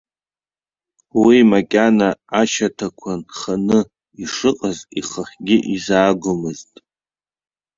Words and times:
Уи 1.23 1.37
макьана 1.51 2.09
ашьаҭақәа 2.39 3.11
нханы 3.19 3.79
ишыҟаз 4.23 4.77
ихахьгьы 4.99 5.57
изаагомызт. 5.75 6.73